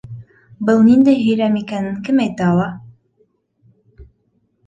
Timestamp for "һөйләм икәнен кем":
1.25-2.23